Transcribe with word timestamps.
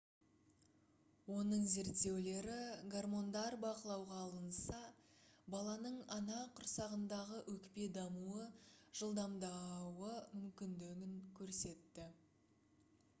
оның 1.33 1.65
зерттеулері 1.73 2.55
гармондар 2.93 3.57
бақылауға 3.65 4.17
алынса 4.29 4.79
баланың 5.57 5.99
ана 6.17 6.39
құрсағындағы 6.61 7.43
өкпе 7.55 7.87
дамуы 8.01 8.49
жылдамдауы 9.03 10.13
мүмкіндігін 10.41 11.17
көрсетті 11.41 12.09